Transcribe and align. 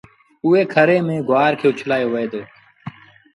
اُئي 0.45 0.61
کري 0.73 0.97
ميݩ 1.07 1.25
گُوآر 1.27 1.53
کي 1.59 1.65
اُڇلآيو 1.69 2.07
وهي 2.13 2.27
دو۔ 2.31 2.41